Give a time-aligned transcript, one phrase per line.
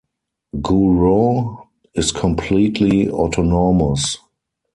[0.59, 4.17] GuRoo is completely autonomous.